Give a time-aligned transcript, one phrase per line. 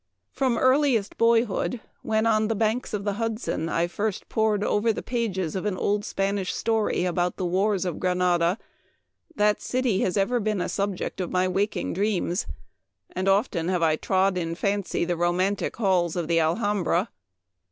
[0.35, 4.29] 2 1 3" From earliest boyhood, when, on the banks of the Hudson, I first
[4.29, 8.57] pored over the pages of an old Spanish story about the wars of Granada,
[9.35, 12.47] that city has ever been a subject of my waking dreams,
[13.11, 17.09] and often have I trod in fancy the ro mantic halls of the Alhambra.